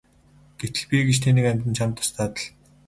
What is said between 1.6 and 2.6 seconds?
чамд туслаад л!